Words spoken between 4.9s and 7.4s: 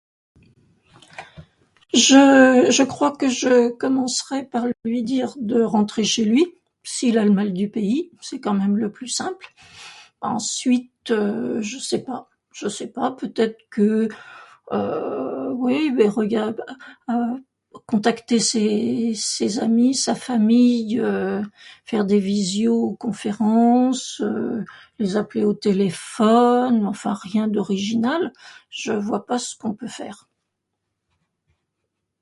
dire de rentrer chez lui. S'il a le